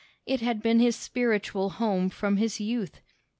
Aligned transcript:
It 0.25 0.41
had 0.41 0.63
been 0.63 0.79
his 0.79 0.95
spiritual 0.95 1.69
home 1.77 2.09
from 2.09 2.37
his 2.37 2.59
youth. 2.59 3.01